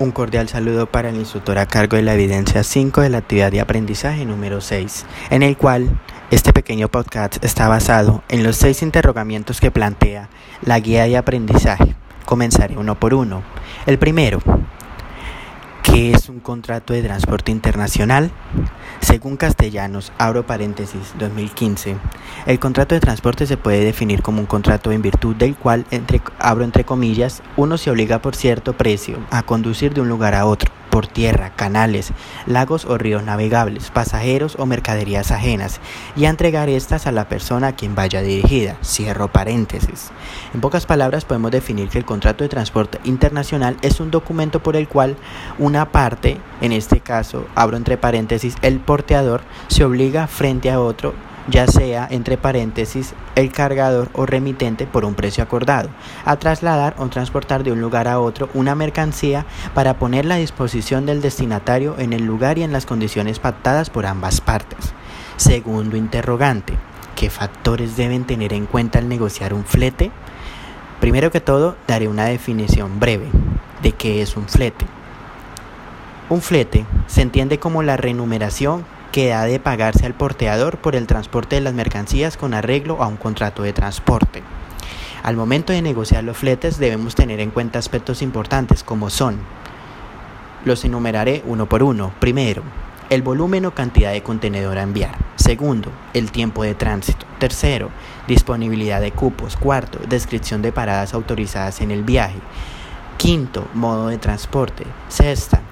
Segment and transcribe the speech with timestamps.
[0.00, 3.50] Un cordial saludo para el instructor a cargo de la evidencia 5 de la actividad
[3.50, 5.98] de aprendizaje número 6, en el cual
[6.30, 10.28] este pequeño podcast está basado en los seis interrogamientos que plantea
[10.62, 11.96] la guía de aprendizaje.
[12.26, 13.42] Comenzaré uno por uno.
[13.86, 14.40] El primero,
[15.92, 18.30] ¿qué es un contrato de transporte internacional?
[19.00, 21.96] Según Castellanos, abro paréntesis 2015,
[22.46, 26.20] el contrato de transporte se puede definir como un contrato en virtud del cual, entre,
[26.38, 30.46] abro entre comillas, uno se obliga por cierto precio a conducir de un lugar a
[30.46, 32.12] otro por tierra, canales,
[32.46, 35.80] lagos o ríos navegables, pasajeros o mercaderías ajenas,
[36.16, 38.76] y a entregar estas a la persona a quien vaya dirigida.
[38.84, 40.10] Cierro paréntesis.
[40.54, 44.76] En pocas palabras podemos definir que el contrato de transporte internacional es un documento por
[44.76, 45.16] el cual
[45.58, 51.14] una parte, en este caso, abro entre paréntesis, el porteador, se obliga frente a otro
[51.48, 55.88] ya sea, entre paréntesis, el cargador o remitente por un precio acordado,
[56.24, 61.06] a trasladar o transportar de un lugar a otro una mercancía para ponerla a disposición
[61.06, 64.92] del destinatario en el lugar y en las condiciones pactadas por ambas partes.
[65.36, 66.74] Segundo interrogante,
[67.16, 70.10] ¿qué factores deben tener en cuenta al negociar un flete?
[71.00, 73.28] Primero que todo, daré una definición breve
[73.82, 74.84] de qué es un flete.
[76.28, 81.06] Un flete se entiende como la renumeración que ha de pagarse al porteador por el
[81.06, 84.42] transporte de las mercancías con arreglo a un contrato de transporte.
[85.22, 89.38] Al momento de negociar los fletes debemos tener en cuenta aspectos importantes como son,
[90.64, 92.12] los enumeraré uno por uno.
[92.18, 92.62] Primero,
[93.10, 95.16] el volumen o cantidad de contenedor a enviar.
[95.36, 97.26] Segundo, el tiempo de tránsito.
[97.38, 97.90] Tercero,
[98.26, 99.56] disponibilidad de cupos.
[99.56, 102.38] Cuarto, descripción de paradas autorizadas en el viaje.
[103.16, 104.84] Quinto, modo de transporte.
[105.08, 105.62] Sexta,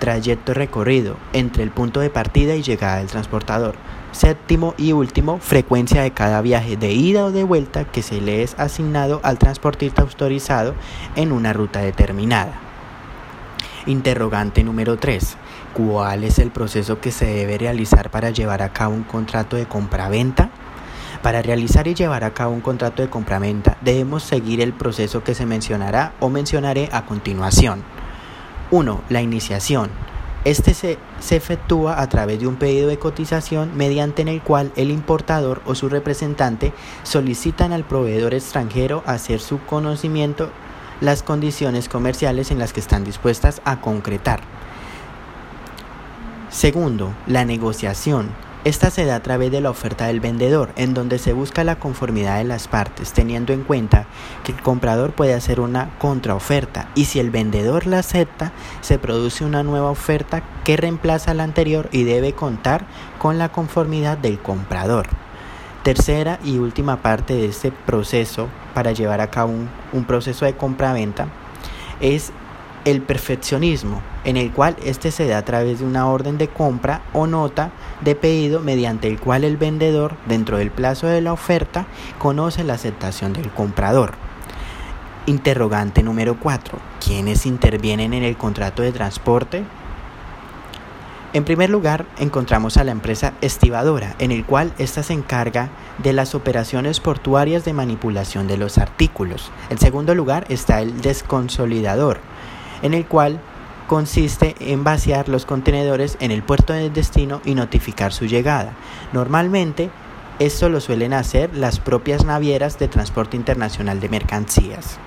[0.00, 3.76] trayecto recorrido entre el punto de partida y llegada del transportador.
[4.10, 8.42] Séptimo y último, frecuencia de cada viaje de ida o de vuelta que se le
[8.42, 10.74] es asignado al transportista autorizado
[11.14, 12.58] en una ruta determinada.
[13.86, 15.36] Interrogante número 3.
[15.74, 19.66] ¿Cuál es el proceso que se debe realizar para llevar a cabo un contrato de
[19.66, 20.50] compraventa?
[21.22, 25.34] Para realizar y llevar a cabo un contrato de compraventa debemos seguir el proceso que
[25.34, 27.84] se mencionará o mencionaré a continuación.
[28.70, 29.00] 1.
[29.08, 29.90] La iniciación.
[30.44, 34.72] Este se, se, efectúa a través de un pedido de cotización mediante en el cual
[34.74, 36.72] el importador o su representante
[37.02, 40.48] solicitan al proveedor extranjero hacer su conocimiento
[41.00, 44.40] las condiciones comerciales en las que están dispuestas a concretar.
[46.50, 48.30] Segundo, la negociación
[48.64, 51.76] esta se da a través de la oferta del vendedor, en donde se busca la
[51.76, 54.06] conformidad de las partes, teniendo en cuenta
[54.44, 59.46] que el comprador puede hacer una contraoferta y si el vendedor la acepta, se produce
[59.46, 62.84] una nueva oferta que reemplaza la anterior y debe contar
[63.18, 65.06] con la conformidad del comprador.
[65.82, 69.54] Tercera y última parte de este proceso para llevar a cabo
[69.92, 71.28] un, proceso de compra-venta
[72.00, 72.32] es
[72.84, 77.02] el perfeccionismo, en el cual este se da a través de una orden de compra
[77.12, 81.86] o nota de pedido mediante el cual el vendedor, dentro del plazo de la oferta,
[82.18, 84.12] conoce la aceptación del comprador.
[85.26, 86.78] Interrogante número 4.
[87.04, 89.64] ¿Quiénes intervienen en el contrato de transporte?
[91.32, 95.68] En primer lugar, encontramos a la empresa estibadora, en el cual ésta se encarga
[95.98, 99.52] de las operaciones portuarias de manipulación de los artículos.
[99.68, 102.18] En segundo lugar está el desconsolidador,
[102.82, 103.40] en el cual
[103.86, 108.72] consiste en vaciar los contenedores en el puerto de destino y notificar su llegada.
[109.12, 109.90] Normalmente,
[110.38, 114.98] esto lo suelen hacer las propias navieras de transporte internacional de mercancías.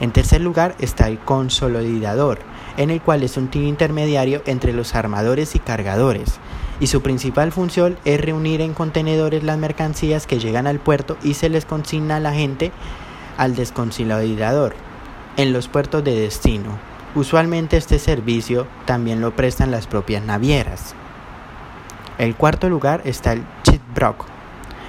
[0.00, 2.38] En tercer lugar está el consolidador,
[2.76, 6.38] en el cual es un intermediario entre los armadores y cargadores,
[6.80, 11.34] y su principal función es reunir en contenedores las mercancías que llegan al puerto y
[11.34, 12.72] se les consigna a la gente
[13.36, 14.74] al desconsolidador
[15.36, 16.78] en los puertos de destino.
[17.16, 20.94] Usualmente este servicio también lo prestan las propias navieras.
[22.18, 24.26] El cuarto lugar está el chitbrock,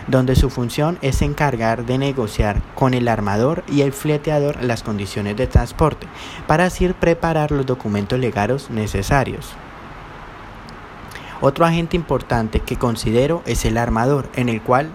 [0.05, 5.35] donde su función es encargar de negociar con el armador y el fleteador las condiciones
[5.35, 6.05] de transporte,
[6.45, 9.53] para así preparar los documentos legales necesarios.
[11.40, 14.91] Otro agente importante que considero es el armador, en el cual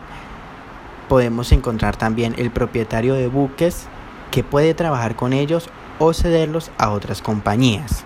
[1.08, 3.88] podemos encontrar también el propietario de buques
[4.30, 5.68] que puede trabajar con ellos
[5.98, 8.04] o cederlos a otras compañías.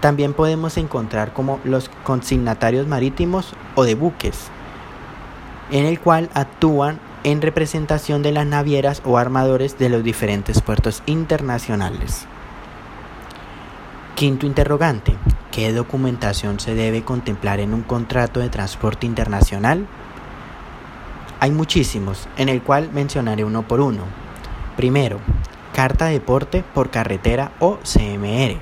[0.00, 4.48] También podemos encontrar como los consignatarios marítimos o de buques,
[5.70, 11.02] en el cual actúan en representación de las navieras o armadores de los diferentes puertos
[11.06, 12.26] internacionales.
[14.14, 15.16] Quinto interrogante.
[15.50, 19.86] ¿Qué documentación se debe contemplar en un contrato de transporte internacional?
[21.40, 24.02] Hay muchísimos, en el cual mencionaré uno por uno.
[24.76, 25.20] Primero,
[25.74, 28.56] carta de porte por carretera o CMR.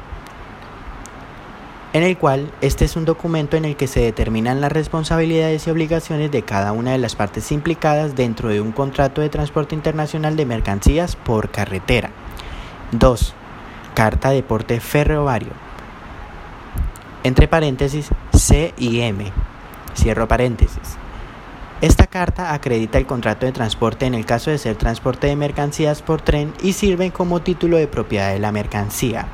[1.94, 5.70] en el cual este es un documento en el que se determinan las responsabilidades y
[5.70, 10.34] obligaciones de cada una de las partes implicadas dentro de un contrato de transporte internacional
[10.34, 12.08] de mercancías por carretera.
[12.92, 13.34] 2.
[13.94, 15.52] Carta de porte ferroviario.
[17.24, 19.30] Entre paréntesis C y M.
[19.94, 21.01] Cierro paréntesis.
[21.82, 26.00] Esta carta acredita el contrato de transporte en el caso de ser transporte de mercancías
[26.00, 29.26] por tren y sirve como título de propiedad de la mercancía.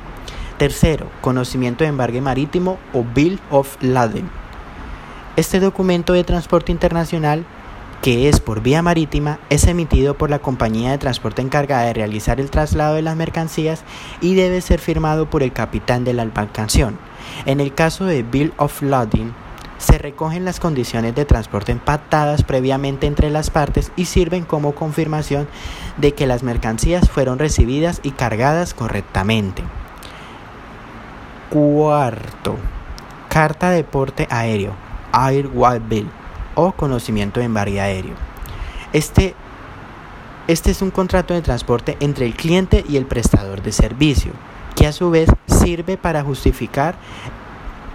[0.57, 4.27] Tercero, conocimiento de embargue marítimo o Bill of Lading.
[5.35, 7.45] Este documento de transporte internacional,
[8.01, 12.39] que es por vía marítima, es emitido por la compañía de transporte encargada de realizar
[12.39, 13.83] el traslado de las mercancías
[14.21, 16.97] y debe ser firmado por el capitán de la embarcación.
[17.45, 19.35] En el caso de Bill of Lading,
[19.79, 25.47] se recogen las condiciones de transporte empatadas previamente entre las partes y sirven como confirmación
[25.97, 29.63] de que las mercancías fueron recibidas y cargadas correctamente.
[31.49, 32.57] Cuarto,
[33.29, 34.75] carta de porte aéreo,
[35.13, 36.09] Airway Bill
[36.55, 38.15] o conocimiento de embargue aéreo.
[38.91, 39.33] Este,
[40.47, 44.33] este es un contrato de transporte entre el cliente y el prestador de servicio,
[44.75, 46.95] que a su vez sirve para justificar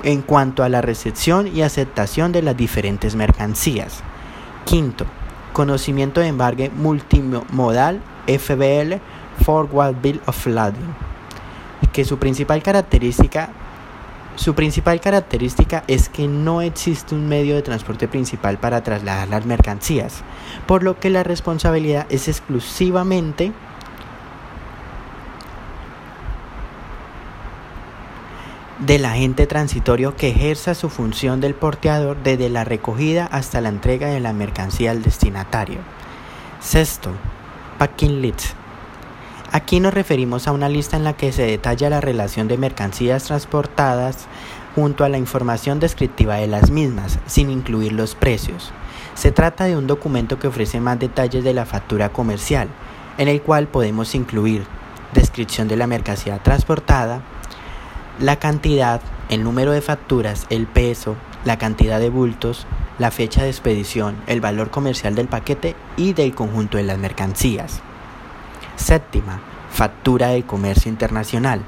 [0.05, 4.03] en cuanto a la recepción y aceptación de las diferentes mercancías.
[4.65, 5.06] Quinto,
[5.53, 9.01] conocimiento de embargue multimodal FBL
[9.45, 10.95] Forward Bill of Lading
[11.93, 13.51] que su principal característica
[14.37, 19.47] su principal característica es que no existe un medio de transporte principal para trasladar las
[19.47, 20.23] mercancías,
[20.67, 23.53] por lo que la responsabilidad es exclusivamente
[28.79, 34.09] del agente transitorio que ejerza su función del porteador desde la recogida hasta la entrega
[34.09, 35.79] de la mercancía al destinatario.
[36.61, 37.11] Sexto,
[37.79, 38.55] packing list
[39.55, 43.23] Aquí nos referimos a una lista en la que se detalla la relación de mercancías
[43.23, 44.26] transportadas
[44.75, 48.73] junto a la información descriptiva de las mismas, sin incluir los precios.
[49.15, 52.67] Se trata de un documento que ofrece más detalles de la factura comercial,
[53.17, 54.67] en el cual podemos incluir
[55.12, 57.23] descripción de la mercancía transportada,
[58.20, 62.66] la cantidad, el número de facturas, el peso, la cantidad de bultos,
[62.99, 67.81] la fecha de expedición, el valor comercial del paquete y del conjunto de las mercancías.
[68.76, 69.40] Séptima,
[69.70, 71.62] factura de comercio internacional.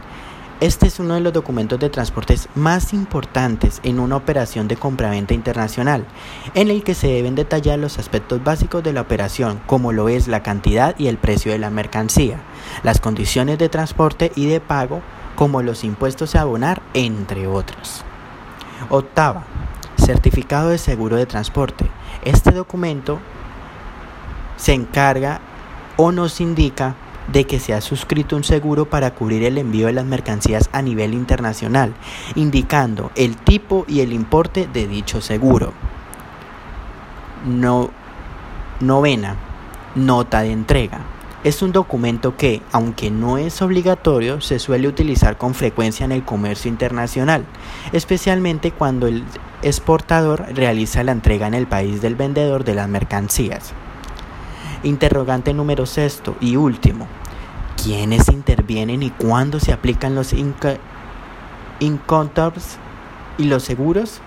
[0.60, 5.34] Este es uno de los documentos de transportes más importantes en una operación de compraventa
[5.34, 6.06] internacional,
[6.54, 10.28] en el que se deben detallar los aspectos básicos de la operación, como lo es
[10.28, 12.40] la cantidad y el precio de la mercancía,
[12.84, 15.02] las condiciones de transporte y de pago,
[15.36, 18.04] como los impuestos a abonar, entre otros.
[18.90, 19.44] Octava,
[19.96, 21.86] certificado de seguro de transporte.
[22.24, 23.20] Este documento
[24.56, 25.40] se encarga
[25.96, 26.96] o nos indica
[27.32, 30.82] de que se ha suscrito un seguro para cubrir el envío de las mercancías a
[30.82, 31.94] nivel internacional,
[32.34, 35.72] indicando el tipo y el importe de dicho seguro.
[37.46, 37.90] No,
[38.80, 39.36] novena,
[39.94, 41.00] nota de entrega.
[41.46, 46.24] Es un documento que, aunque no es obligatorio, se suele utilizar con frecuencia en el
[46.24, 47.44] comercio internacional,
[47.92, 49.22] especialmente cuando el
[49.62, 53.74] exportador realiza la entrega en el país del vendedor de las mercancías.
[54.82, 57.06] Interrogante número sexto y último.
[57.80, 60.34] ¿Quiénes intervienen y cuándo se aplican los
[61.78, 62.78] incontors
[63.38, 64.20] y los seguros?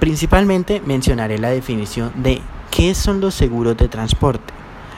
[0.00, 2.42] Principalmente mencionaré la definición de
[2.74, 4.52] qué son los seguros de transporte.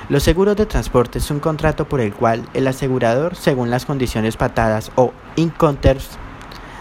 [0.08, 4.38] Los seguros de transporte es un contrato por el cual el asegurador, según las condiciones
[4.38, 6.08] patadas o inconters,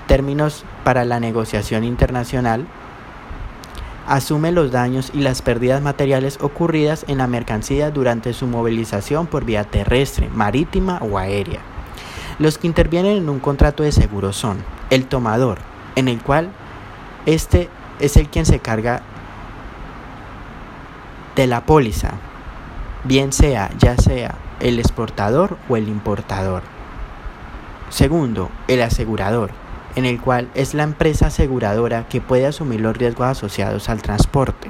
[0.07, 2.65] términos para la negociación internacional,
[4.07, 9.43] asume los daños y las pérdidas materiales ocurridas en la mercancía durante su movilización por
[9.43, 11.59] vía terrestre, marítima o aérea.
[12.39, 15.57] Los que intervienen en un contrato de seguro son el tomador,
[15.97, 16.51] en el cual
[17.25, 17.67] este
[17.99, 19.01] es el quien se carga
[21.35, 22.11] de la póliza,
[23.03, 26.63] bien sea ya sea el exportador o el importador.
[27.89, 29.51] Segundo, el asegurador,
[29.95, 34.69] en el cual es la empresa aseguradora que puede asumir los riesgos asociados al transporte.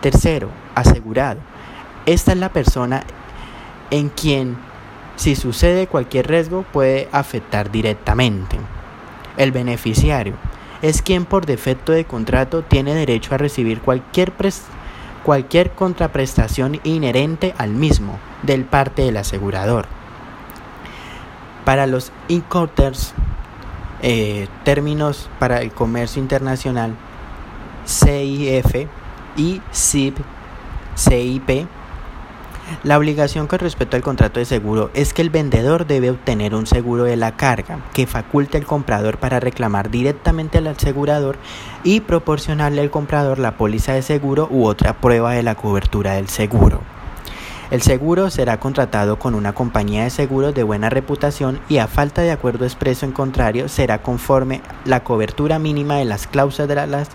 [0.00, 1.40] Tercero, asegurado.
[2.06, 3.04] Esta es la persona
[3.90, 4.56] en quien,
[5.16, 8.58] si sucede cualquier riesgo, puede afectar directamente.
[9.36, 10.34] El beneficiario
[10.82, 14.32] es quien por defecto de contrato tiene derecho a recibir cualquier,
[15.24, 19.86] cualquier contraprestación inherente al mismo del parte del asegurador.
[21.64, 23.14] Para los importers
[24.02, 26.94] eh, términos para el comercio internacional
[27.86, 28.86] CIF
[29.36, 30.18] y CIP,
[30.96, 31.66] CIP
[32.82, 36.66] La obligación con respecto al contrato de seguro es que el vendedor debe obtener un
[36.66, 41.36] seguro de la carga que faculte al comprador para reclamar directamente al asegurador
[41.82, 46.28] y proporcionarle al comprador la póliza de seguro u otra prueba de la cobertura del
[46.28, 46.80] seguro.
[47.70, 52.22] El seguro será contratado con una compañía de seguros de buena reputación y a falta
[52.22, 57.08] de acuerdo expreso en contrario será conforme la cobertura mínima de las cláusulas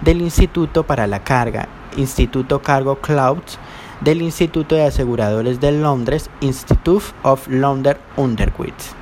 [0.00, 3.58] del Instituto para la Carga, Instituto Cargo Clouds,
[4.04, 8.94] del Instituto de Aseguradores de Londres, Institute of London Underwriters.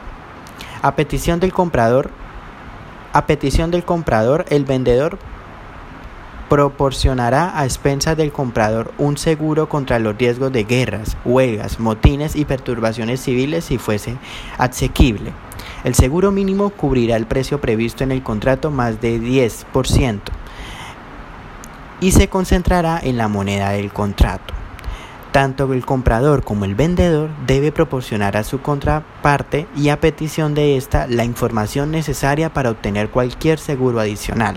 [0.83, 2.11] A petición del comprador,
[3.13, 5.19] a petición del comprador, el vendedor
[6.49, 12.45] proporcionará a expensas del comprador un seguro contra los riesgos de guerras, huelgas, motines y
[12.45, 14.17] perturbaciones civiles si fuese
[14.59, 15.33] asequible.
[15.85, 20.21] El seguro mínimo cubrirá el precio previsto en el contrato más de 10%
[22.01, 24.60] y se concentrará en la moneda del contrato.
[25.33, 30.77] Tanto el comprador como el vendedor debe proporcionar a su contraparte y a petición de
[30.77, 34.57] ésta la información necesaria para obtener cualquier seguro adicional.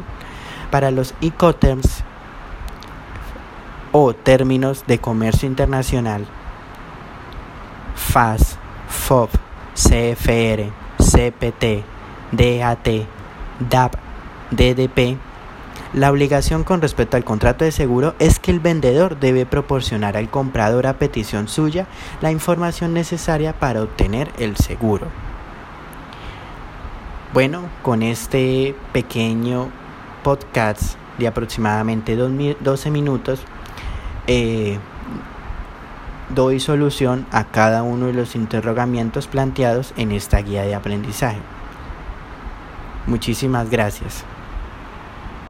[0.72, 2.04] Para los Incoterms
[3.92, 6.26] o términos de comercio internacional
[7.96, 8.58] FAS,
[8.90, 9.30] FOB,
[9.76, 11.84] CFR, CPT,
[12.32, 12.88] DAT,
[13.70, 13.96] DAP,
[14.52, 15.18] DDP,
[15.94, 20.30] la obligación con respecto al contrato de seguro es que el vendedor debe proporcionar al
[20.30, 21.86] comprador a petición suya
[22.20, 25.08] la información necesaria para obtener el seguro.
[27.32, 29.70] Bueno, con este pequeño
[30.24, 33.44] podcast de aproximadamente 12 minutos,
[34.26, 34.80] eh,
[36.34, 41.40] doy solución a cada uno de los interrogamientos planteados en esta guía de aprendizaje.
[43.06, 44.26] Muchísimas gracias.